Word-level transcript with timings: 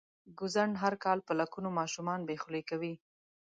ګوزڼ 0.39 0.69
هر 0.83 0.93
کال 1.03 1.19
په 1.27 1.33
لکونو 1.39 1.69
ماشومان 1.79 2.19
بې 2.27 2.35
خولې 2.41 2.61
کوي. 2.69 2.93